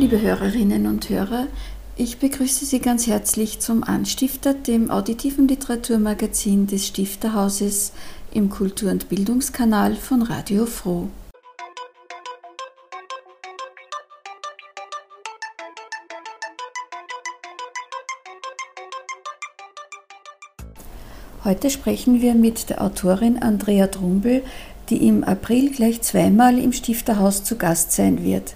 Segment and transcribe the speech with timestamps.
[0.00, 1.46] Liebe Hörerinnen und Hörer,
[1.94, 7.92] ich begrüße Sie ganz herzlich zum Anstifter, dem auditiven Literaturmagazin des Stifterhauses
[8.32, 11.08] im Kultur- und Bildungskanal von Radio Froh.
[21.44, 24.44] Heute sprechen wir mit der Autorin Andrea Drumbel,
[24.88, 28.54] die im April gleich zweimal im Stifterhaus zu Gast sein wird.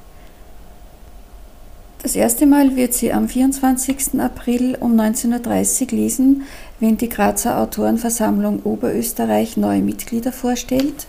[2.05, 4.21] Das erste Mal wird sie am 24.
[4.21, 6.43] April um 19.30 Uhr lesen,
[6.79, 11.07] wenn die Grazer Autorenversammlung Oberösterreich neue Mitglieder vorstellt.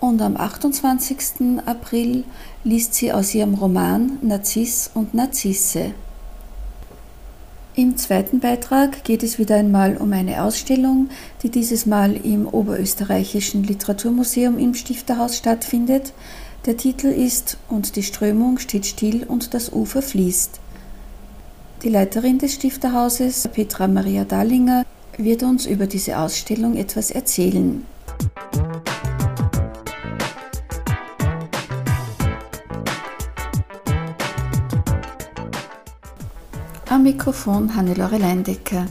[0.00, 1.60] Und am 28.
[1.66, 2.24] April
[2.64, 5.92] liest sie aus ihrem Roman Narziss und Narzisse.
[7.76, 11.10] Im zweiten Beitrag geht es wieder einmal um eine Ausstellung,
[11.44, 16.12] die dieses Mal im Oberösterreichischen Literaturmuseum im Stifterhaus stattfindet.
[16.66, 20.60] Der Titel ist Und die Strömung steht still und das Ufer fließt.
[21.82, 24.86] Die Leiterin des Stifterhauses, Petra Maria Dallinger,
[25.18, 27.84] wird uns über diese Ausstellung etwas erzählen.
[36.88, 38.86] Am Mikrofon Hannelore Leindecker.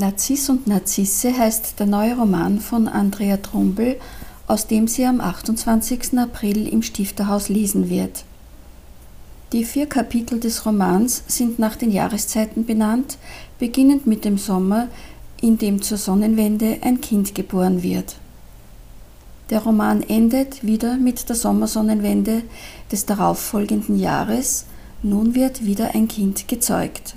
[0.00, 4.00] Narziss und Narzisse heißt der neue Roman von Andrea Trumbel,
[4.46, 6.18] aus dem sie am 28.
[6.18, 8.24] April im Stifterhaus lesen wird.
[9.52, 13.18] Die vier Kapitel des Romans sind nach den Jahreszeiten benannt,
[13.58, 14.88] beginnend mit dem Sommer,
[15.42, 18.16] in dem zur Sonnenwende ein Kind geboren wird.
[19.50, 22.42] Der Roman endet wieder mit der Sommersonnenwende
[22.90, 24.64] des darauffolgenden Jahres,
[25.02, 27.16] nun wird wieder ein Kind gezeugt.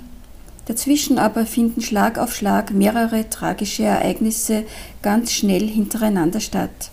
[0.66, 4.64] Dazwischen aber finden Schlag auf Schlag mehrere tragische Ereignisse
[5.02, 6.90] ganz schnell hintereinander statt.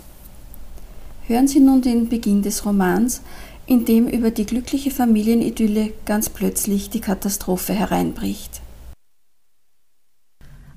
[1.27, 3.21] Hören Sie nun den Beginn des Romans,
[3.65, 8.61] in dem über die glückliche Familienidylle ganz plötzlich die Katastrophe hereinbricht.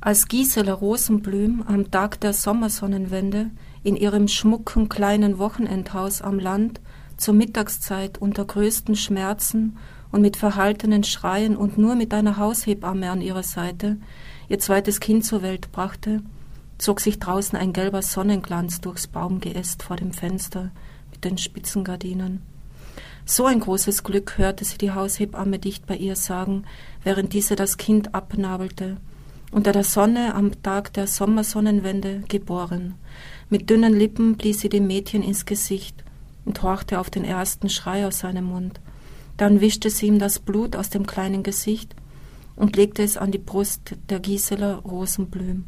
[0.01, 3.51] Als Gisela Rosenblüm am Tag der Sommersonnenwende
[3.83, 6.81] in ihrem schmucken kleinen Wochenendhaus am Land
[7.17, 9.79] zur Mittagszeit unter größten Schmerzen
[10.15, 13.97] und mit verhaltenen Schreien und nur mit einer Haushebamme an ihrer Seite
[14.49, 16.23] ihr zweites Kind zur Welt brachte,
[16.79, 20.71] zog sich draußen ein gelber Sonnenglanz durchs Baumgeäst vor dem Fenster
[21.11, 22.43] mit den Spitzengardinen.
[23.25, 26.63] So ein großes Glück hörte sie die Haushebamme dicht bei ihr sagen,
[27.03, 28.99] während diese das Kind abnabelte
[29.51, 32.95] unter der Sonne am Tag der Sommersonnenwende geboren.
[33.51, 36.05] Mit dünnen Lippen blies sie dem Mädchen ins Gesicht
[36.45, 38.79] und horchte auf den ersten Schrei aus seinem Mund.
[39.37, 41.95] Dann wischte sie ihm das Blut aus dem kleinen Gesicht
[42.57, 45.65] und legte es an die Brust der Gisela Rosenblüm.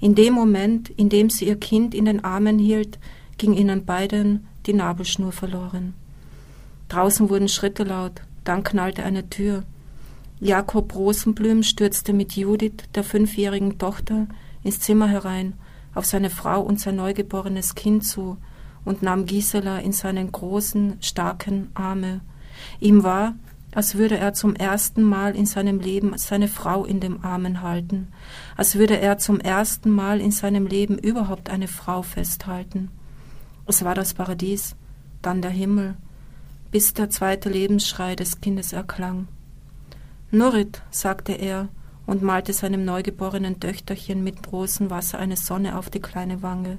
[0.00, 2.98] In dem Moment, in dem sie ihr Kind in den Armen hielt,
[3.38, 5.94] ging ihnen beiden die Nabelschnur verloren.
[6.88, 9.64] Draußen wurden Schritte laut, dann knallte eine Tür.
[10.40, 14.28] Jakob Rosenblüm stürzte mit Judith, der fünfjährigen Tochter,
[14.62, 15.54] ins Zimmer herein,
[15.94, 18.36] auf seine Frau und sein neugeborenes Kind zu
[18.84, 22.20] und nahm Gisela in seinen großen, starken Arme.
[22.80, 23.34] Ihm war,
[23.74, 28.08] als würde er zum ersten Mal in seinem Leben seine Frau in den Armen halten,
[28.56, 32.90] als würde er zum ersten Mal in seinem Leben überhaupt eine Frau festhalten.
[33.66, 34.74] Es war das Paradies,
[35.20, 35.96] dann der Himmel,
[36.70, 39.28] bis der zweite Lebensschrei des Kindes erklang.
[40.30, 41.68] Nurit, sagte er
[42.06, 46.78] und malte seinem neugeborenen Töchterchen mit Rosenwasser eine Sonne auf die kleine Wange.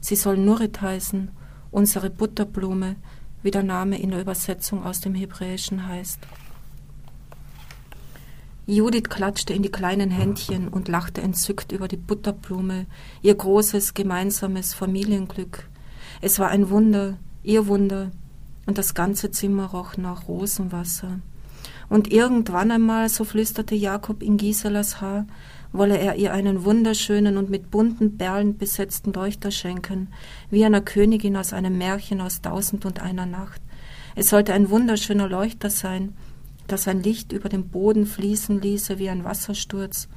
[0.00, 1.30] Sie soll Nurit heißen,
[1.70, 2.96] unsere Butterblume,
[3.42, 6.18] wie der Name in der Übersetzung aus dem Hebräischen heißt.
[8.66, 12.86] Judith klatschte in die kleinen Händchen und lachte entzückt über die Butterblume,
[13.20, 15.68] ihr großes gemeinsames Familienglück.
[16.20, 18.12] Es war ein Wunder, ihr Wunder,
[18.66, 21.18] und das ganze Zimmer roch nach Rosenwasser.
[21.90, 25.26] Und irgendwann einmal, so flüsterte Jakob in Giselas Haar,
[25.72, 30.08] wolle er ihr einen wunderschönen und mit bunten Perlen besetzten Leuchter schenken,
[30.50, 33.60] wie einer Königin aus einem Märchen aus Tausend und einer Nacht.
[34.14, 36.14] Es sollte ein wunderschöner Leuchter sein,
[36.68, 40.08] das sein Licht über den Boden fließen ließe wie ein Wassersturz.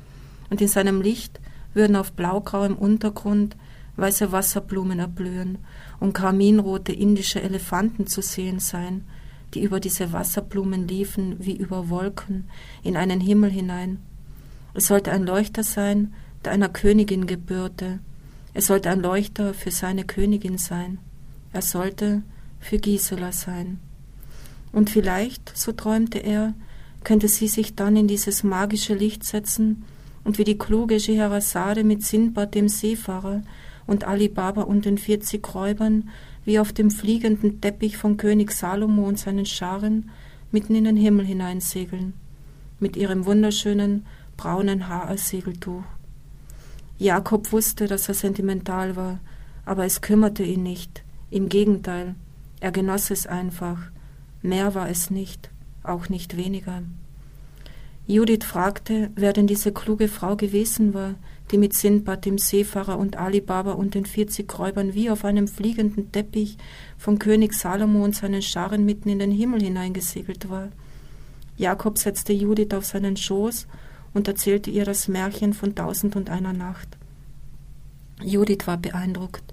[0.50, 1.40] und in seinem Licht
[1.74, 3.58] würden auf blaugrauem Untergrund
[3.96, 5.58] weiße Wasserblumen erblühen
[6.00, 9.06] und karminrote indische Elefanten zu sehen sein,
[9.54, 12.50] die über diese Wasserblumen liefen wie über Wolken
[12.82, 14.00] in einen Himmel hinein.
[14.74, 16.14] Es sollte ein Leuchter sein,
[16.44, 18.00] der einer Königin gebührte.
[18.54, 20.98] Es sollte ein Leuchter für seine Königin sein.
[21.52, 22.24] Er sollte
[22.60, 23.80] für Gisela sein.
[24.72, 26.54] Und vielleicht, so träumte er,
[27.04, 29.84] könnte sie sich dann in dieses magische Licht setzen
[30.24, 33.42] und wie die kluge Scheherazade mit Sindbad dem Seefahrer
[33.86, 36.10] und Ali Baba und den vierzig Räubern
[36.46, 40.10] wie auf dem fliegenden Teppich von König Salomo und seinen Scharen
[40.52, 42.14] mitten in den Himmel hineinsegeln,
[42.80, 44.06] mit ihrem wunderschönen
[44.38, 45.84] braunen Haar als Segeltuch.
[46.98, 49.20] Jakob wusste, dass er sentimental war,
[49.66, 51.04] aber es kümmerte ihn nicht.
[51.30, 52.16] Im Gegenteil,
[52.60, 53.78] er genoss es einfach.
[54.42, 55.50] Mehr war es nicht,
[55.84, 56.84] auch nicht weniger.
[58.06, 61.16] Judith fragte, wer denn diese kluge Frau gewesen war,
[61.52, 65.48] die mit Sindbad dem Seefahrer und Ali Baba und den vierzig Räubern wie auf einem
[65.48, 66.58] fliegenden Teppich
[66.98, 70.70] von König Salomo und seinen Scharen mitten in den Himmel hineingesegelt war.
[71.58, 73.68] Jakob setzte Judith auf seinen Schoß
[74.14, 76.98] und erzählte ihr das Märchen von Tausend und einer Nacht.
[78.24, 79.44] Judith war beeindruckt.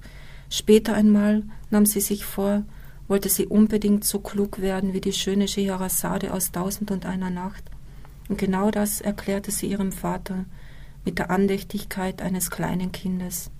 [0.49, 2.65] Später einmal nahm sie sich vor,
[3.09, 7.65] wollte sie unbedingt so klug werden wie die schöne Scheherazade aus Tausend und einer Nacht.
[8.29, 10.45] Und genau das erklärte sie ihrem Vater
[11.05, 13.51] mit der Andächtigkeit eines kleinen Kindes.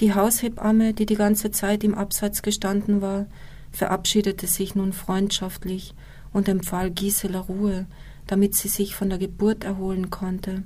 [0.00, 3.26] Die Haushebamme, die die ganze Zeit im Abseits gestanden war,
[3.70, 5.94] verabschiedete sich nun freundschaftlich
[6.32, 7.86] und empfahl Gisela Ruhe,
[8.26, 10.62] damit sie sich von der Geburt erholen konnte.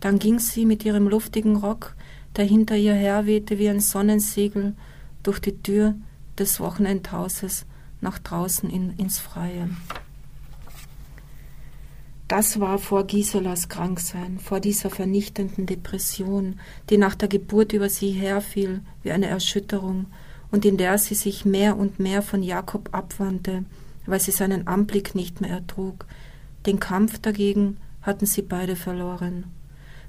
[0.00, 1.94] Dann ging sie mit ihrem luftigen Rock,
[2.36, 4.74] der hinter ihr herwehte wie ein Sonnensegel,
[5.22, 5.94] durch die Tür
[6.38, 7.66] des Wochenendhauses
[8.00, 9.68] nach draußen in, ins Freie.
[12.28, 16.60] Das war vor Giselas Kranksein, vor dieser vernichtenden Depression,
[16.90, 20.06] die nach der Geburt über sie herfiel wie eine Erschütterung
[20.50, 23.64] und in der sie sich mehr und mehr von Jakob abwandte,
[24.04, 26.04] weil sie seinen Anblick nicht mehr ertrug.
[26.66, 29.44] Den Kampf dagegen hatten sie beide verloren.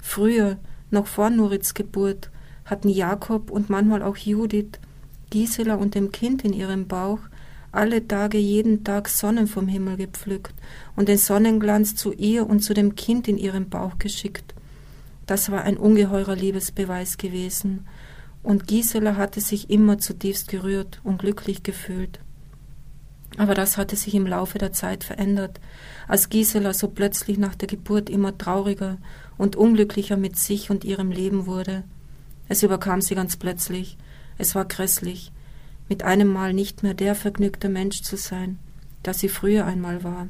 [0.02, 0.58] Früher,
[0.90, 2.30] noch vor Nurits Geburt,
[2.66, 4.78] hatten Jakob und manchmal auch Judith,
[5.30, 7.20] Gisela und dem Kind in ihrem Bauch
[7.72, 10.54] alle Tage jeden Tag Sonnen vom Himmel gepflückt
[10.96, 14.54] und den Sonnenglanz zu ihr und zu dem Kind in ihrem Bauch geschickt.
[15.26, 17.86] Das war ein ungeheurer Liebesbeweis gewesen,
[18.42, 22.20] und Gisela hatte sich immer zutiefst gerührt und glücklich gefühlt.
[23.36, 25.60] Aber das hatte sich im Laufe der Zeit verändert,
[26.08, 28.96] als Gisela so plötzlich nach der Geburt immer trauriger
[29.36, 31.84] und unglücklicher mit sich und ihrem Leben wurde.
[32.48, 33.98] Es überkam sie ganz plötzlich.
[34.38, 35.32] Es war grässlich
[35.90, 38.58] mit einem Mal nicht mehr der vergnügte Mensch zu sein,
[39.04, 40.28] der sie früher einmal war.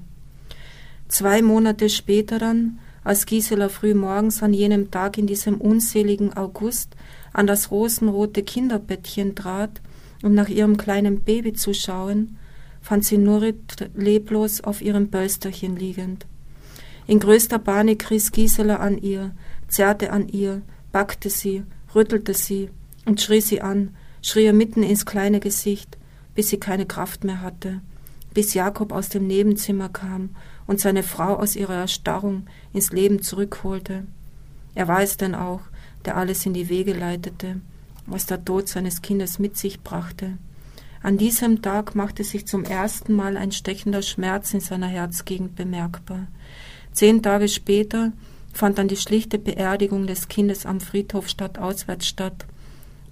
[1.07, 6.97] Zwei Monate später dann, als Gisela früh morgens an jenem Tag in diesem unseligen August
[7.33, 9.81] an das rosenrote Kinderbettchen trat,
[10.23, 12.37] um nach ihrem kleinen Baby zu schauen,
[12.81, 16.27] fand sie Nurit leblos auf ihrem Bölsterchen liegend.
[17.07, 19.33] In größter Panik riss Gisela an ihr,
[19.69, 21.65] zerrte an ihr, packte sie,
[21.95, 22.71] rüttelte sie
[23.05, 25.97] und schrie sie an, schrie er mitten ins kleine Gesicht,
[26.35, 27.81] bis sie keine Kraft mehr hatte,
[28.35, 30.31] bis Jakob aus dem Nebenzimmer kam
[30.67, 34.05] und seine Frau aus ihrer Erstarrung ins Leben zurückholte.
[34.75, 35.63] Er war es denn auch,
[36.05, 37.61] der alles in die Wege leitete,
[38.07, 40.39] was der Tod seines Kindes mit sich brachte.
[41.03, 46.27] An diesem Tag machte sich zum ersten Mal ein stechender Schmerz in seiner Herzgegend bemerkbar.
[46.93, 48.13] Zehn Tage später
[48.53, 52.47] fand dann die schlichte Beerdigung des Kindes am Friedhof stadtauswärts statt.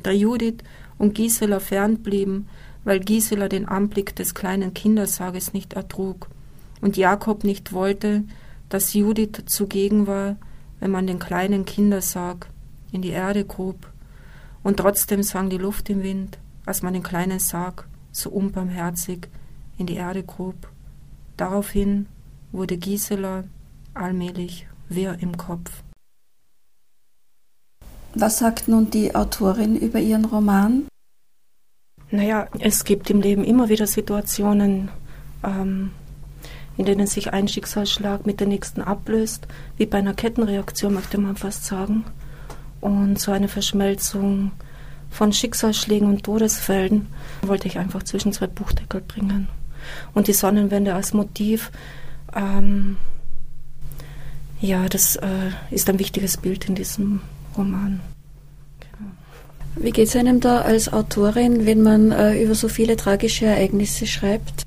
[0.02, 0.58] Da Judith
[0.98, 2.48] und Gisela fernblieben,
[2.84, 6.28] weil Gisela den Anblick des kleinen Kindersarges nicht ertrug
[6.80, 8.24] und Jakob nicht wollte,
[8.68, 10.36] dass Judith zugegen war,
[10.80, 12.48] wenn man den kleinen Kindersarg
[12.92, 13.90] in die Erde grub.
[14.62, 19.28] Und trotzdem sang die Luft im Wind, als man den kleinen Sarg so unbarmherzig
[19.76, 20.68] in die Erde grub.
[21.36, 22.06] Daraufhin
[22.52, 23.44] wurde Gisela
[23.94, 25.82] allmählich wirr im Kopf.
[28.14, 30.88] Was sagt nun die Autorin über ihren Roman?
[32.10, 34.90] Naja, es gibt im Leben immer wieder Situationen,
[35.44, 35.90] ähm,
[36.78, 39.46] in denen sich ein Schicksalsschlag mit der nächsten ablöst,
[39.76, 42.04] wie bei einer Kettenreaktion möchte man fast sagen.
[42.80, 44.52] Und so eine Verschmelzung
[45.10, 47.08] von Schicksalsschlägen und Todesfällen
[47.42, 49.48] wollte ich einfach zwischen zwei Buchdeckel bringen.
[50.14, 51.70] Und die Sonnenwende als Motiv,
[52.34, 52.96] ähm,
[54.60, 57.20] ja, das äh, ist ein wichtiges Bild in diesem
[57.58, 58.00] Roman.
[59.76, 64.06] Wie geht es einem da als Autorin, wenn man äh, über so viele tragische Ereignisse
[64.06, 64.64] schreibt?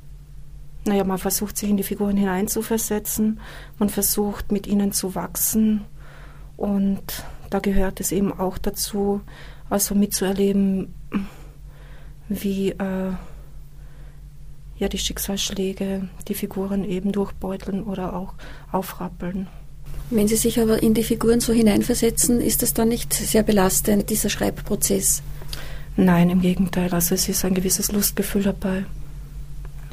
[0.85, 3.39] Naja, man versucht sich in die Figuren hineinzuversetzen,
[3.77, 5.81] man versucht mit ihnen zu wachsen
[6.57, 9.21] Und da gehört es eben auch dazu,
[9.69, 10.93] also mitzuerleben,
[12.29, 13.11] wie äh,
[14.77, 18.35] ja die Schicksalsschläge die Figuren eben durchbeuteln oder auch
[18.71, 19.47] aufrappeln.
[20.11, 24.09] Wenn Sie sich aber in die Figuren so hineinversetzen, ist das dann nicht sehr belastend,
[24.09, 25.23] dieser Schreibprozess?
[25.95, 26.93] Nein, im Gegenteil.
[26.93, 28.85] Also es ist ein gewisses Lustgefühl dabei.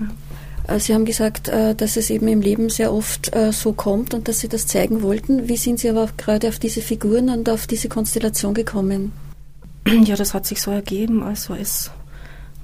[0.00, 0.74] Ja.
[0.74, 4.12] Äh, Sie haben gesagt, äh, dass es eben im Leben sehr oft äh, so kommt
[4.12, 5.48] und dass Sie das zeigen wollten.
[5.48, 9.12] Wie sind Sie aber gerade auf diese Figuren und auf diese Konstellation gekommen?
[10.04, 11.22] Ja, das hat sich so ergeben.
[11.22, 11.90] Also es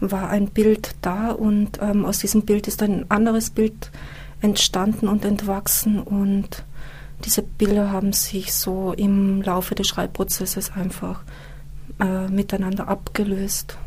[0.00, 3.90] war ein Bild da und ähm, aus diesem Bild ist ein anderes Bild
[4.42, 6.64] entstanden und entwachsen und
[7.25, 11.23] diese Bilder haben sich so im Laufe des Schreibprozesses einfach
[12.00, 13.78] äh, miteinander abgelöst.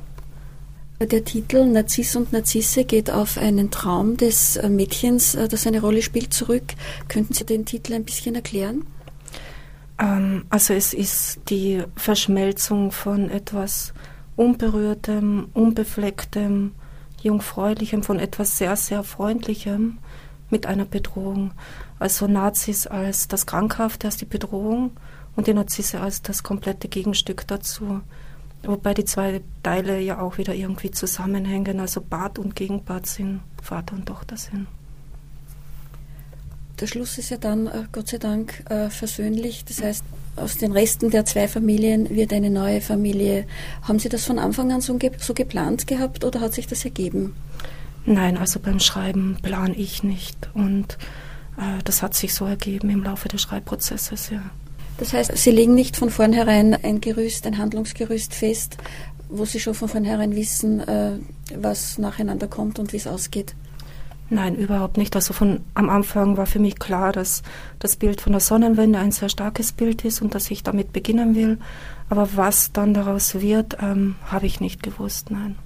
[0.99, 5.81] Der Titel Narziss und Narzisse geht auf einen Traum des äh, Mädchens, äh, das eine
[5.81, 6.63] Rolle spielt, zurück.
[7.07, 8.83] Könnten Sie den Titel ein bisschen erklären?
[9.99, 13.93] Ähm, also es ist die Verschmelzung von etwas
[14.35, 16.71] Unberührtem, Unbeflecktem,
[17.21, 19.99] Jungfräulichem, von etwas sehr, sehr Freundlichem
[20.49, 21.51] mit einer Bedrohung.
[21.99, 24.91] Also Nazis als das Krankhafte, als die Bedrohung
[25.35, 28.01] und die Narzisse als das komplette Gegenstück dazu.
[28.63, 33.95] Wobei die zwei Teile ja auch wieder irgendwie zusammenhängen, also Bad und Gegenbad sind, Vater
[33.95, 34.67] und Tochter sind.
[36.79, 39.65] Der Schluss ist ja dann, äh, Gott sei Dank, äh, versöhnlich.
[39.65, 40.03] Das heißt,
[40.35, 43.45] aus den Resten der zwei Familien wird eine neue Familie.
[43.81, 47.35] Haben Sie das von Anfang an so, so geplant gehabt oder hat sich das ergeben?
[48.07, 50.49] Nein, also beim Schreiben plane ich nicht.
[50.53, 50.97] Und
[51.57, 54.41] äh, das hat sich so ergeben im Laufe des Schreibprozesses, ja.
[54.97, 58.77] Das heißt, Sie legen nicht von vornherein ein Gerüst, ein Handlungsgerüst fest,
[59.29, 61.11] wo Sie schon von vornherein wissen, äh,
[61.53, 63.55] was nacheinander kommt und wie es ausgeht?
[64.29, 65.13] Nein, überhaupt nicht.
[65.15, 67.43] Also von am Anfang war für mich klar, dass
[67.79, 71.35] das Bild von der Sonnenwende ein sehr starkes Bild ist und dass ich damit beginnen
[71.35, 71.59] will.
[72.09, 75.29] Aber was dann daraus wird, ähm, habe ich nicht gewusst.
[75.29, 75.57] Nein.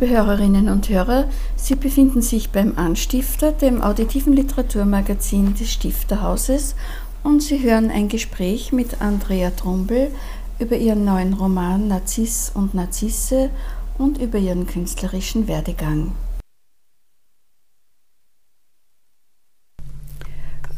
[0.00, 6.76] Liebe Hörerinnen und Hörer, Sie befinden sich beim Anstifter, dem auditiven Literaturmagazin des Stifterhauses,
[7.24, 10.12] und Sie hören ein Gespräch mit Andrea Trumbel
[10.60, 13.50] über ihren neuen Roman Narziss und Narzisse
[13.98, 16.12] und über ihren künstlerischen Werdegang.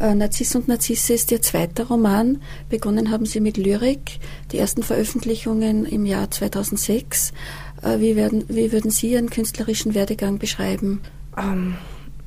[0.01, 2.41] Äh, Narziss und Narzisse ist Ihr zweiter Roman.
[2.71, 4.19] Begonnen haben Sie mit Lyrik,
[4.51, 7.35] die ersten Veröffentlichungen im Jahr 2006.
[7.83, 11.01] Äh, wie, werden, wie würden Sie Ihren künstlerischen Werdegang beschreiben?
[11.37, 11.77] Ähm,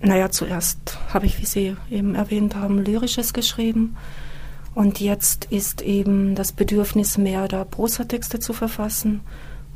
[0.01, 3.95] naja, zuerst habe ich, wie Sie eben erwähnt haben, Lyrisches geschrieben.
[4.75, 9.21] Und jetzt ist eben das Bedürfnis mehr, da Prosatexte zu verfassen,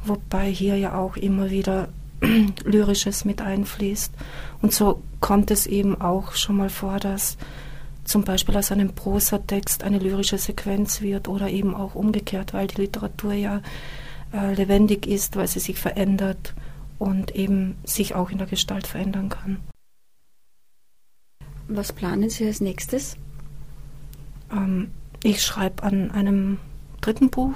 [0.04, 1.90] wobei hier ja auch immer wieder
[2.64, 4.12] Lyrisches mit einfließt.
[4.62, 7.38] Und so kommt es eben auch schon mal vor, dass
[8.06, 12.82] zum Beispiel aus einem Prosatext eine lyrische Sequenz wird oder eben auch umgekehrt, weil die
[12.82, 13.62] Literatur ja
[14.34, 16.54] äh, lebendig ist, weil sie sich verändert
[17.00, 19.60] und eben sich auch in der Gestalt verändern kann.
[21.68, 23.18] Was planen Sie als nächstes?
[24.52, 24.92] Ähm,
[25.24, 26.60] ich schreibe an einem
[27.02, 27.56] dritten Buch.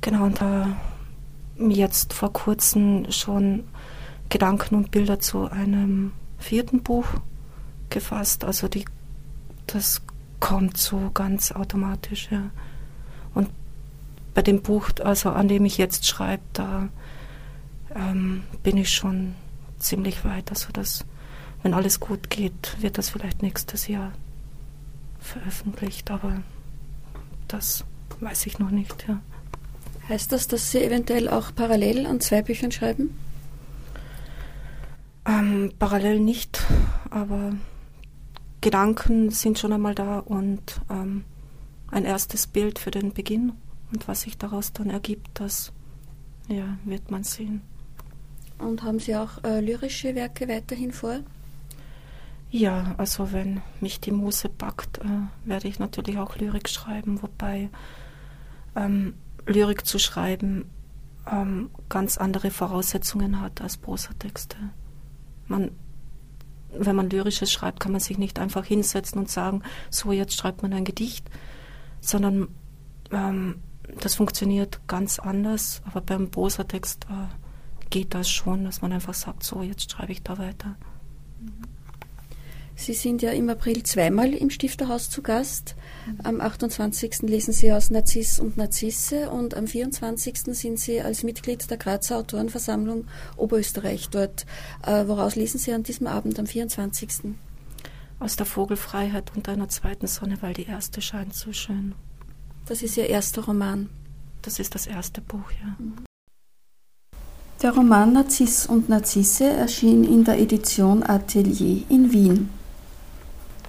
[0.00, 0.76] Genau, und da
[1.58, 3.64] jetzt vor kurzem schon
[4.28, 7.06] Gedanken und Bilder zu einem vierten Buch
[7.90, 8.44] gefasst.
[8.44, 8.84] Also die,
[9.66, 10.00] das
[10.38, 12.50] kommt so ganz automatisch, ja.
[14.34, 16.88] Bei dem Buch, also an dem ich jetzt schreibe, da
[17.94, 19.34] ähm, bin ich schon
[19.78, 20.50] ziemlich weit.
[20.50, 21.04] Also das,
[21.62, 24.12] wenn alles gut geht, wird das vielleicht nächstes Jahr
[25.18, 26.42] veröffentlicht, aber
[27.48, 27.84] das
[28.20, 29.20] weiß ich noch nicht, ja.
[30.08, 33.16] Heißt das, dass Sie eventuell auch parallel an zwei Büchern schreiben?
[35.24, 36.62] Ähm, parallel nicht,
[37.10, 37.52] aber
[38.60, 41.24] Gedanken sind schon einmal da und ähm,
[41.90, 43.52] ein erstes Bild für den Beginn.
[43.92, 45.72] Und was sich daraus dann ergibt, das
[46.48, 47.62] ja, wird man sehen.
[48.58, 51.20] Und haben Sie auch äh, lyrische Werke weiterhin vor?
[52.50, 55.04] Ja, also wenn mich die Muse packt, äh,
[55.44, 57.70] werde ich natürlich auch Lyrik schreiben, wobei
[58.76, 59.14] ähm,
[59.46, 60.68] Lyrik zu schreiben
[61.30, 64.56] ähm, ganz andere Voraussetzungen hat als Prosatexte.
[65.46, 65.70] Man
[66.76, 70.62] wenn man lyrisches schreibt, kann man sich nicht einfach hinsetzen und sagen, so jetzt schreibt
[70.62, 71.28] man ein Gedicht,
[72.00, 72.48] sondern
[73.10, 73.56] ähm,
[74.00, 75.82] das funktioniert ganz anders.
[75.84, 80.22] Aber beim Prosatext äh, geht das schon, dass man einfach sagt, so jetzt schreibe ich
[80.22, 80.76] da weiter.
[82.80, 85.74] Sie sind ja im April zweimal im Stifterhaus zu Gast.
[86.22, 87.20] Am 28.
[87.22, 90.56] lesen Sie aus Narziss und Narzisse und am 24.
[90.56, 93.04] sind Sie als Mitglied der Grazer Autorenversammlung
[93.36, 94.46] Oberösterreich dort.
[94.86, 97.34] Äh, woraus lesen Sie an diesem Abend am 24.?
[98.18, 101.94] Aus der Vogelfreiheit und einer zweiten Sonne, weil die erste scheint so schön.
[102.70, 103.88] Das ist Ihr erster Roman.
[104.42, 105.74] Das ist das erste Buch, ja.
[107.60, 112.48] Der Roman Narziss und Narzisse erschien in der Edition Atelier in Wien.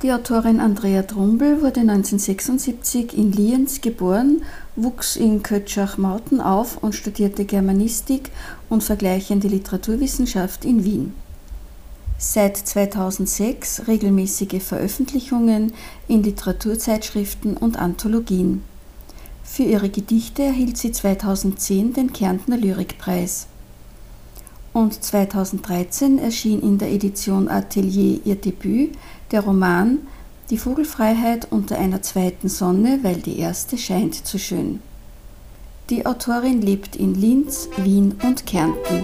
[0.03, 4.43] Die Autorin Andrea Trumbel wurde 1976 in Lienz geboren,
[4.75, 8.29] wuchs in Kötschach-Mauten auf und studierte Germanistik
[8.69, 11.15] und vergleichende Literaturwissenschaft in Wien.
[12.19, 15.73] Seit 2006 regelmäßige Veröffentlichungen
[16.07, 18.61] in Literaturzeitschriften und Anthologien.
[19.53, 23.47] Für ihre Gedichte erhielt sie 2010 den Kärntner Lyrikpreis.
[24.71, 28.91] Und 2013 erschien in der Edition Atelier ihr Debüt,
[29.31, 29.97] der Roman
[30.51, 34.79] Die Vogelfreiheit unter einer zweiten Sonne, weil die erste scheint zu schön.
[35.89, 39.03] Die Autorin lebt in Linz, Wien und Kärnten.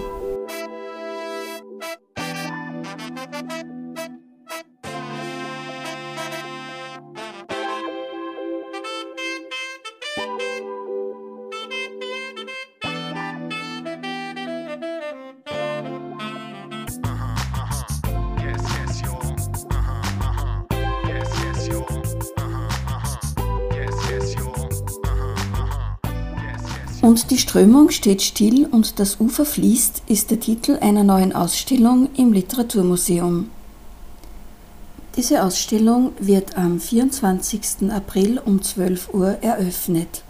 [27.01, 32.09] Und die Strömung steht still und das Ufer fließt, ist der Titel einer neuen Ausstellung
[32.15, 33.49] im Literaturmuseum.
[35.15, 37.91] Diese Ausstellung wird am 24.
[37.91, 40.23] April um 12 Uhr eröffnet.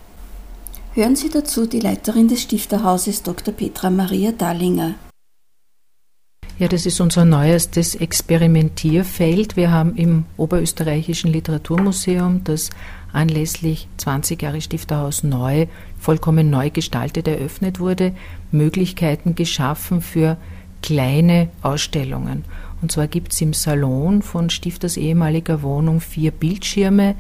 [0.94, 3.54] Hören Sie dazu die Leiterin des Stifterhauses Dr.
[3.54, 4.96] Petra Maria Dallinger.
[6.60, 9.56] Ja, das ist unser neuestes Experimentierfeld.
[9.56, 12.72] Wir haben im Oberösterreichischen Literaturmuseum, das
[13.14, 15.68] anlässlich 20 Jahre Stifterhaus neu,
[16.00, 18.14] vollkommen neu gestaltet eröffnet wurde,
[18.52, 20.38] Möglichkeiten geschaffen für
[20.82, 22.44] kleine Ausstellungen.
[22.82, 27.14] Und zwar gibt es im Salon von Stifters ehemaliger Wohnung vier Bildschirme,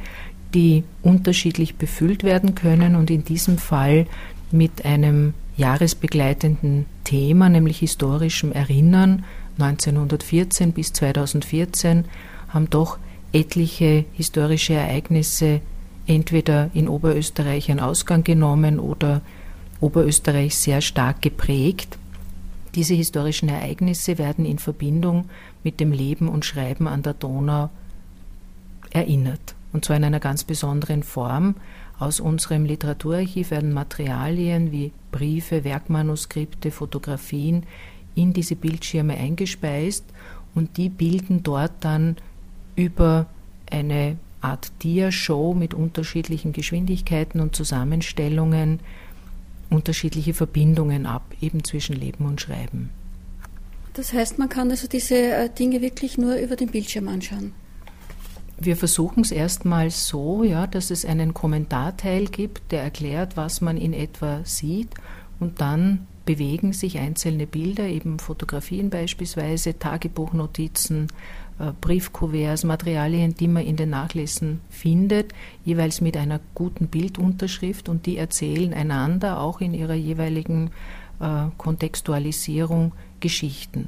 [0.55, 4.07] die unterschiedlich befüllt werden können und in diesem Fall
[4.49, 9.25] mit einem jahresbegleitenden Thema, nämlich historischem Erinnern
[9.59, 12.05] 1914 bis 2014,
[12.49, 12.97] haben doch
[13.33, 15.61] etliche historische Ereignisse
[16.05, 19.21] entweder in Oberösterreich einen Ausgang genommen oder
[19.81, 21.97] Oberösterreich sehr stark geprägt.
[22.75, 25.25] Diese historischen Ereignisse werden in Verbindung
[25.63, 27.69] mit dem Leben und Schreiben an der Donau
[28.91, 29.55] erinnert.
[29.73, 31.55] Und zwar in einer ganz besonderen Form.
[31.99, 37.63] Aus unserem Literaturarchiv werden Materialien wie Briefe, Werkmanuskripte, Fotografien
[38.13, 40.03] in diese Bildschirme eingespeist
[40.53, 42.17] und die bilden dort dann
[42.75, 43.25] über
[43.71, 48.79] eine Art Dia-Show mit unterschiedlichen Geschwindigkeiten und Zusammenstellungen
[49.69, 52.89] unterschiedliche Verbindungen ab, eben zwischen Leben und Schreiben.
[53.93, 57.53] Das heißt, man kann also diese äh, Dinge wirklich nur über den Bildschirm anschauen.
[58.59, 63.77] Wir versuchen es erstmal so, ja, dass es einen Kommentarteil gibt, der erklärt, was man
[63.77, 64.89] in etwa sieht
[65.39, 71.07] und dann bewegen sich einzelne Bilder, eben Fotografien beispielsweise, Tagebuchnotizen,
[71.59, 78.05] äh, Briefkuverts, Materialien, die man in den Nachlesen findet, jeweils mit einer guten Bildunterschrift und
[78.05, 80.71] die erzählen einander auch in ihrer jeweiligen
[81.19, 83.87] äh, Kontextualisierung Geschichten.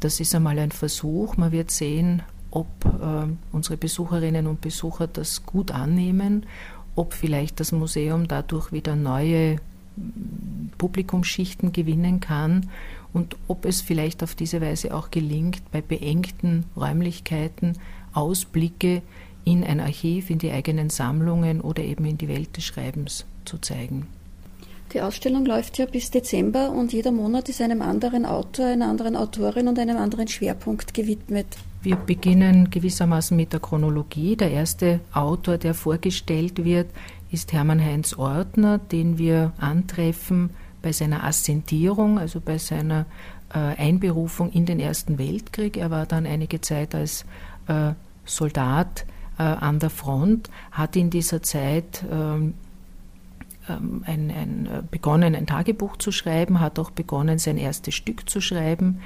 [0.00, 1.36] Das ist einmal ein Versuch.
[1.36, 2.22] Man wird sehen,
[2.52, 6.46] ob äh, unsere Besucherinnen und Besucher das gut annehmen,
[6.94, 9.56] ob vielleicht das Museum dadurch wieder neue
[10.78, 12.68] Publikumsschichten gewinnen kann
[13.12, 17.78] und ob es vielleicht auf diese Weise auch gelingt, bei beengten Räumlichkeiten
[18.14, 19.02] Ausblicke
[19.44, 23.58] in ein Archiv, in die eigenen Sammlungen oder eben in die Welt des Schreibens zu
[23.58, 24.06] zeigen.
[24.92, 29.16] Die Ausstellung läuft ja bis Dezember und jeder Monat ist einem anderen Autor, einer anderen
[29.16, 31.46] Autorin und einem anderen Schwerpunkt gewidmet.
[31.82, 34.36] Wir beginnen gewissermaßen mit der Chronologie.
[34.36, 36.88] Der erste Autor, der vorgestellt wird,
[37.32, 43.06] ist Hermann Heinz Ortner, den wir antreffen bei seiner Assentierung, also bei seiner
[43.52, 45.76] äh, Einberufung in den Ersten Weltkrieg.
[45.76, 47.24] Er war dann einige Zeit als
[47.66, 49.04] äh, Soldat
[49.38, 52.54] äh, an der Front, hat in dieser Zeit ähm,
[53.68, 58.40] ähm ein, ein, begonnen, ein Tagebuch zu schreiben, hat auch begonnen, sein erstes Stück zu
[58.40, 59.00] schreiben.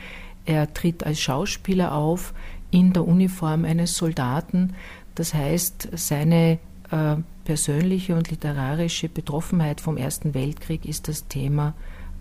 [0.47, 2.33] Er tritt als Schauspieler auf,
[2.77, 4.75] in der Uniform eines Soldaten.
[5.15, 6.59] Das heißt, seine
[6.91, 11.73] äh, persönliche und literarische Betroffenheit vom Ersten Weltkrieg ist das Thema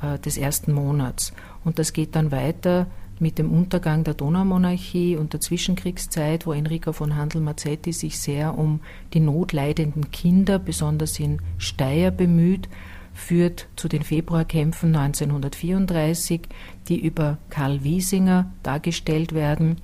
[0.02, 1.34] äh, des ersten Monats.
[1.66, 2.88] Und das geht dann weiter
[3.20, 8.80] mit dem Untergang der Donaumonarchie und der Zwischenkriegszeit, wo Enrico von Handel-Mazzetti sich sehr um
[9.14, 12.70] die notleidenden Kinder, besonders in Steyr, bemüht,
[13.14, 16.44] führt zu den Februarkämpfen 1934,
[16.88, 19.82] die über Karl Wiesinger dargestellt werden.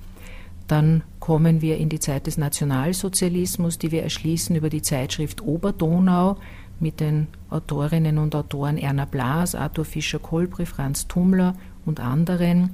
[0.68, 6.36] Dann kommen wir in die Zeit des Nationalsozialismus, die wir erschließen über die Zeitschrift Oberdonau
[6.80, 11.54] mit den Autorinnen und Autoren Erna Blas, Arthur Fischer-Kolbri, Franz Tummler
[11.86, 12.70] und anderen.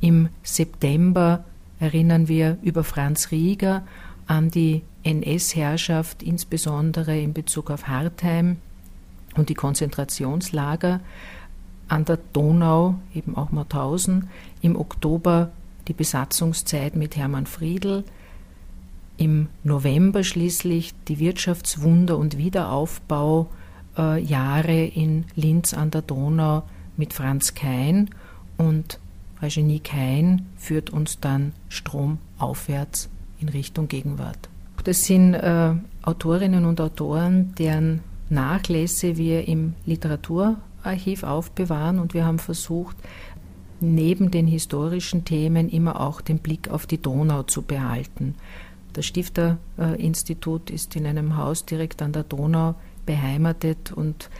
[0.00, 1.44] Im September
[1.80, 3.82] erinnern wir über Franz Rieger
[4.26, 8.56] an die NS-Herrschaft, insbesondere in Bezug auf Hartheim
[9.36, 11.00] und die Konzentrationslager
[11.88, 14.28] an der Donau, eben auch Mauthausen.
[14.60, 15.50] Im Oktober
[15.88, 18.04] die Besatzungszeit mit Hermann Friedl.
[19.16, 26.62] Im November schließlich die Wirtschaftswunder- und Wiederaufbaujahre in Linz an der Donau
[26.96, 28.10] mit Franz Kein
[28.56, 29.00] und
[29.42, 34.48] Eugenie Kein führt uns dann stromaufwärts in Richtung Gegenwart.
[34.84, 42.38] Das sind äh, Autorinnen und Autoren, deren Nachlässe wir im Literaturarchiv aufbewahren und wir haben
[42.38, 42.96] versucht,
[43.80, 48.34] neben den historischen Themen immer auch den Blick auf die Donau zu behalten.
[48.92, 54.30] Das Stifterinstitut ist in einem Haus direkt an der Donau beheimatet und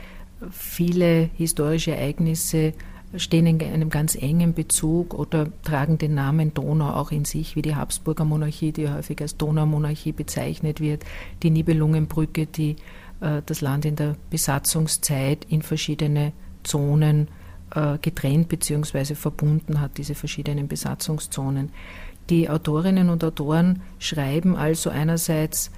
[0.51, 2.73] viele historische Ereignisse
[3.15, 7.63] stehen in einem ganz engen Bezug oder tragen den Namen Donau auch in sich, wie
[7.63, 11.05] die Habsburger Monarchie, die häufig als Donaumonarchie bezeichnet wird,
[11.43, 12.77] die Nibelungenbrücke, die
[13.21, 16.33] äh, das Land in der Besatzungszeit in verschiedene
[16.65, 17.29] Zonen
[17.71, 19.15] getrennt bzw.
[19.15, 21.71] verbunden hat, diese verschiedenen Besatzungszonen.
[22.31, 25.71] Die Autorinnen und Autoren schreiben also einerseits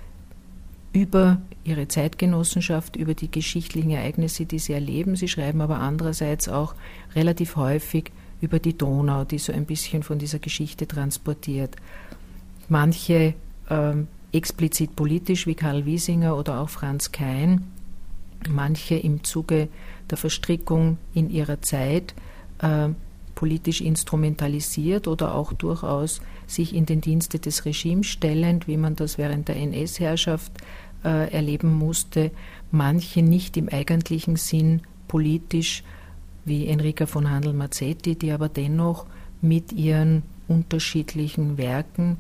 [0.93, 5.17] über ihre Zeitgenossenschaft, über die geschichtlichen Ereignisse, die sie erleben.
[5.17, 6.75] Sie schreiben aber andererseits auch
[7.15, 11.77] relativ häufig über die Donau, die so ein bisschen von dieser Geschichte transportiert.
[12.69, 13.35] Manche
[13.69, 17.65] ähm, explizit politisch wie Karl Wiesinger oder auch Franz Kein,
[18.49, 19.69] manche im Zuge
[20.11, 22.15] der Verstrickung in ihrer Zeit
[22.61, 22.89] äh,
[23.35, 29.17] politisch instrumentalisiert oder auch durchaus sich in den Dienste des Regimes stellend, wie man das
[29.17, 30.53] während der NS-Herrschaft
[31.05, 32.33] äh, erleben musste,
[32.73, 35.85] manche nicht im eigentlichen Sinn politisch,
[36.45, 39.07] wie Enrica von Handel-Mazzetti, die aber dennoch
[39.41, 42.17] mit ihren unterschiedlichen Werken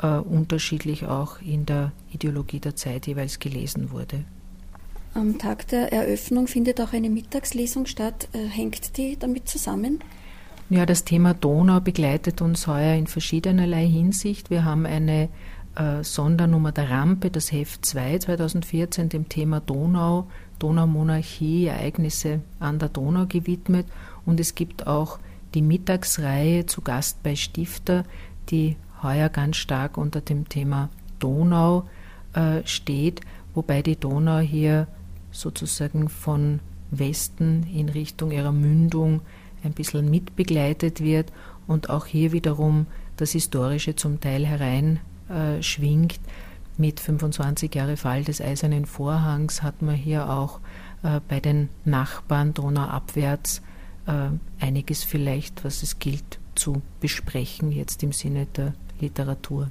[0.00, 4.24] äh, unterschiedlich auch in der Ideologie der Zeit jeweils gelesen wurde.
[5.12, 8.28] Am Tag der Eröffnung findet auch eine Mittagslesung statt.
[8.32, 10.00] Äh, hängt die damit zusammen?
[10.68, 14.50] Ja, das Thema Donau begleitet uns heuer in verschiedenerlei Hinsicht.
[14.50, 15.28] Wir haben eine
[15.74, 20.28] äh, Sondernummer der Rampe, das Heft 2 2014, dem Thema Donau,
[20.60, 23.86] Donaumonarchie, Ereignisse an der Donau gewidmet.
[24.24, 25.18] Und es gibt auch
[25.54, 28.04] die Mittagsreihe zu Gast bei Stifter,
[28.50, 31.88] die heuer ganz stark unter dem Thema Donau
[32.32, 33.22] äh, steht,
[33.54, 34.86] wobei die Donau hier
[35.32, 39.20] sozusagen von Westen in Richtung ihrer Mündung
[39.62, 41.32] ein bisschen mitbegleitet wird
[41.66, 46.14] und auch hier wiederum das Historische zum Teil hereinschwingt.
[46.14, 46.18] Äh,
[46.78, 50.60] Mit 25 Jahre Fall des Eisernen Vorhangs hat man hier auch
[51.02, 53.60] äh, bei den Nachbarn donauabwärts
[54.06, 54.30] äh,
[54.64, 59.70] einiges vielleicht, was es gilt zu besprechen, jetzt im Sinne der Literatur.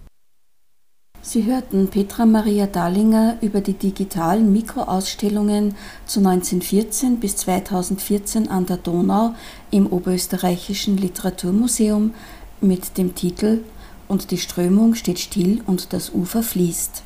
[1.22, 8.78] Sie hörten Petra Maria Dallinger über die digitalen Mikroausstellungen zu 1914 bis 2014 an der
[8.78, 9.34] Donau
[9.70, 12.14] im Oberösterreichischen Literaturmuseum
[12.62, 13.64] mit dem Titel
[14.08, 17.04] Und die Strömung steht still und das Ufer fließt.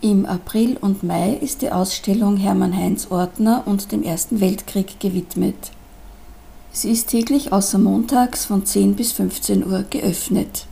[0.00, 5.72] Im April und Mai ist die Ausstellung Hermann Heinz Ortner und dem Ersten Weltkrieg gewidmet.
[6.72, 10.67] Sie ist täglich außer montags von 10 bis 15 Uhr geöffnet.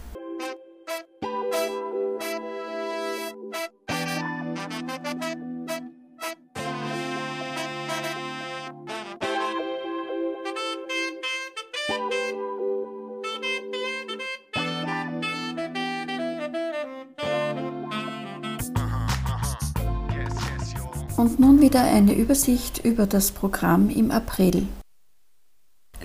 [21.66, 24.68] Wieder eine Übersicht über das Programm im April.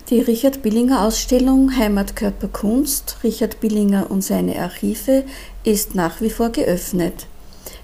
[0.09, 5.23] Die Richard Billinger Ausstellung Heimatkörper Kunst, Richard Billinger und seine Archive
[5.63, 7.27] ist nach wie vor geöffnet.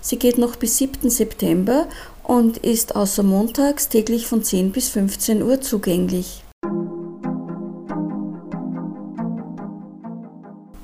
[0.01, 1.11] Sie geht noch bis 7.
[1.11, 1.87] September
[2.23, 6.43] und ist außer montags täglich von 10 bis 15 Uhr zugänglich.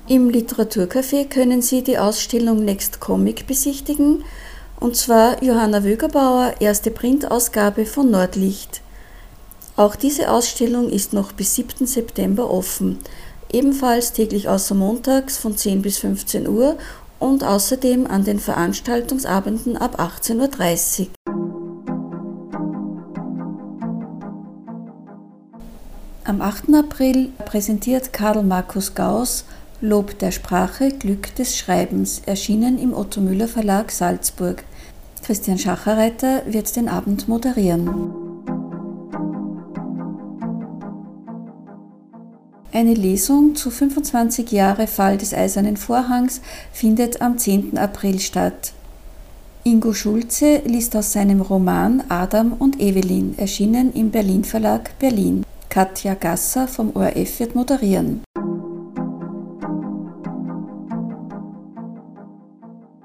[0.08, 4.24] Im Literaturcafé können Sie die Ausstellung Next Comic besichtigen,
[4.84, 8.82] und zwar Johanna Wögerbauer, erste Printausgabe von Nordlicht.
[9.78, 11.88] Auch diese Ausstellung ist noch bis 7.
[11.88, 13.00] September offen,
[13.50, 16.76] ebenfalls täglich außer montags von 10 bis 15 Uhr
[17.18, 21.08] und außerdem an den Veranstaltungsabenden ab 18.30 Uhr.
[26.26, 26.76] Am 8.
[26.76, 29.46] April präsentiert Karl Markus Gauss
[29.84, 34.64] Lob der Sprache, Glück des Schreibens, erschienen im Otto Müller Verlag Salzburg.
[35.24, 38.14] Christian Schacherreiter wird den Abend moderieren.
[42.74, 46.42] Eine Lesung zu 25 Jahre Fall des Eisernen Vorhangs
[46.74, 47.78] findet am 10.
[47.78, 48.74] April statt.
[49.64, 55.46] Ingo Schulze liest aus seinem Roman Adam und Evelyn, erschienen im Berlin Verlag Berlin.
[55.70, 58.24] Katja Gasser vom ORF wird moderieren.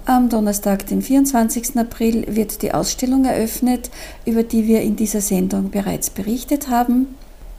[0.09, 1.77] Am Donnerstag, den 24.
[1.77, 3.91] April, wird die Ausstellung eröffnet,
[4.25, 7.15] über die wir in dieser Sendung bereits berichtet haben.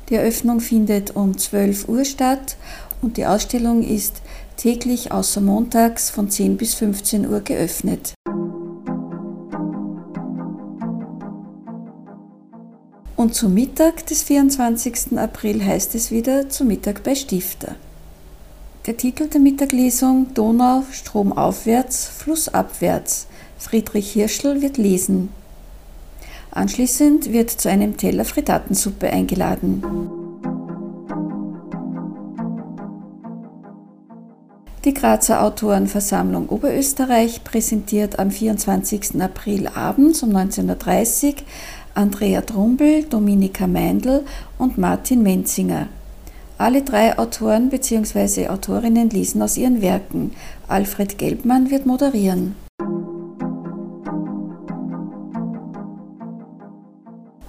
[0.09, 2.57] Die Eröffnung findet um 12 Uhr statt
[3.03, 4.23] und die Ausstellung ist
[4.57, 8.15] täglich außer montags von 10 bis 15 Uhr geöffnet.
[13.15, 15.19] Und zum Mittag des 24.
[15.19, 17.75] April heißt es wieder zu Mittag bei Stifter.
[18.89, 23.27] Der Titel der Mittaglesung Donau, stromaufwärts, flussabwärts.
[23.59, 25.29] Friedrich Hirschl wird lesen.
[26.49, 29.83] Anschließend wird zu einem Teller Frittatensuppe eingeladen.
[34.85, 39.21] Die Grazer Autorenversammlung Oberösterreich präsentiert am 24.
[39.21, 41.33] April abends um 19.30 Uhr
[41.93, 44.25] Andrea Trumbel, Dominika Meindl
[44.57, 45.89] und Martin Menzinger.
[46.59, 48.49] Alle drei Autoren bzw.
[48.49, 50.31] Autorinnen lesen aus ihren Werken.
[50.67, 52.53] Alfred Gelbmann wird moderieren.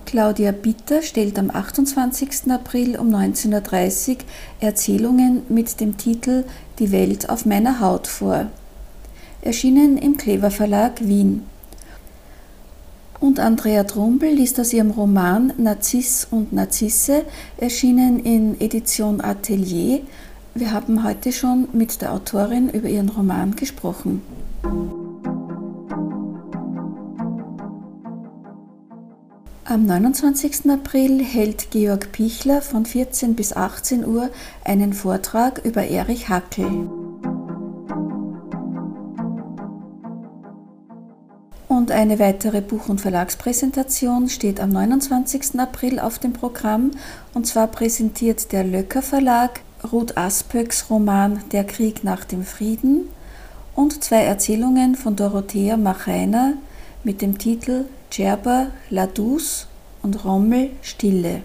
[0.07, 2.53] Claudia Bitter stellt am 28.
[2.53, 4.16] April um 19.30 Uhr
[4.61, 6.44] Erzählungen mit dem Titel
[6.79, 8.46] Die Welt auf meiner Haut vor.
[9.42, 11.50] Erschienen im Klever Verlag Wien.
[13.20, 17.26] Und Andrea Trumbel liest aus ihrem Roman Narziss und Narzisse,
[17.59, 20.00] erschienen in Edition Atelier.
[20.54, 24.22] Wir haben heute schon mit der Autorin über ihren Roman gesprochen.
[29.66, 30.68] Am 29.
[30.70, 34.30] April hält Georg Pichler von 14 bis 18 Uhr
[34.64, 36.88] einen Vortrag über Erich Hackel.
[41.90, 45.59] Eine weitere Buch- und Verlagspräsentation steht am 29.
[45.59, 46.92] April auf dem Programm.
[47.35, 49.61] Und zwar präsentiert der Löcker Verlag
[49.92, 53.09] Ruth Aspöcks Roman Der Krieg nach dem Frieden
[53.74, 56.55] und zwei Erzählungen von Dorothea Machainer
[57.03, 59.66] mit dem Titel Djerba Ladus
[60.03, 61.42] und Rommel Stille.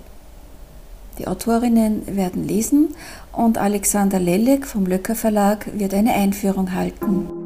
[1.17, 2.89] Die Autorinnen werden lesen
[3.31, 7.44] und Alexander Lelek vom Löcker Verlag wird eine Einführung halten.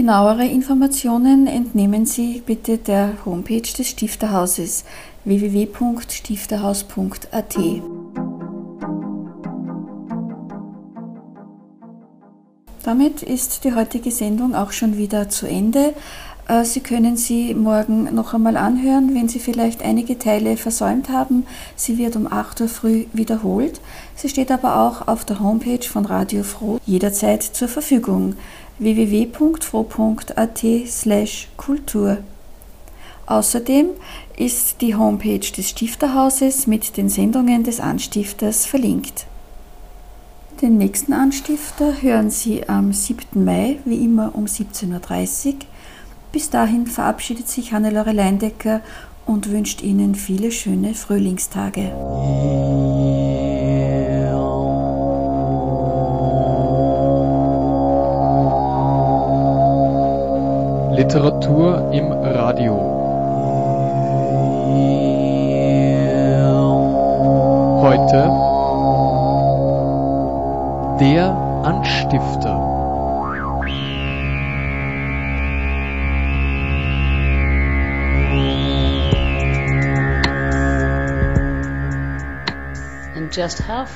[0.00, 4.86] Genauere Informationen entnehmen Sie bitte der Homepage des Stifterhauses
[5.26, 7.58] www.stifterhaus.at.
[12.82, 15.92] Damit ist die heutige Sendung auch schon wieder zu Ende.
[16.48, 21.44] Äh, sie können sie morgen noch einmal anhören, wenn Sie vielleicht einige Teile versäumt haben.
[21.76, 23.82] Sie wird um 8 Uhr früh wiederholt.
[24.16, 28.36] Sie steht aber auch auf der Homepage von Radio Froh jederzeit zur Verfügung
[28.80, 30.64] www.fro.at
[31.56, 32.18] kultur.
[33.26, 33.90] Außerdem
[34.36, 39.26] ist die Homepage des Stifterhauses mit den Sendungen des Anstifters verlinkt.
[40.62, 43.44] Den nächsten Anstifter hören Sie am 7.
[43.44, 45.54] Mai, wie immer um 17.30 Uhr.
[46.32, 48.80] Bis dahin verabschiedet sich Hannelore Leindecker
[49.26, 51.92] und wünscht Ihnen viele schöne Frühlingstage.
[61.10, 62.76] Literatur im Radio.
[67.82, 68.30] Heute
[71.00, 72.54] der Anstifter.
[83.16, 83.90] And just how